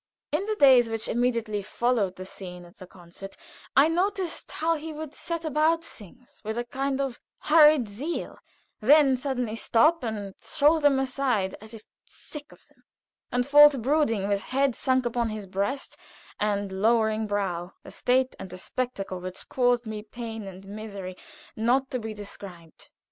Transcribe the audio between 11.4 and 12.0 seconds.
as if